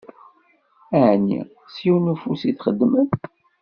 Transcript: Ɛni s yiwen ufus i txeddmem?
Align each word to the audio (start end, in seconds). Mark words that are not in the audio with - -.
Ɛni 1.07 1.39
s 1.73 1.75
yiwen 1.85 2.11
ufus 2.13 2.41
i 2.49 2.51
txeddmem? 2.53 3.09